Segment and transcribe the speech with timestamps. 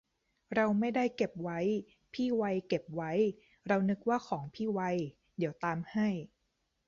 [0.55, 1.59] เราไม่ได้เก็บไว้
[2.13, 3.11] พี่ไวเก็บไว้
[3.67, 4.81] เรานึกว่าของพี่ไว
[5.37, 6.07] เดี๋ยวตามให้